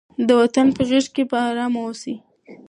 [0.27, 2.15] د وطن په غېږ کې په ارامه اوسئ.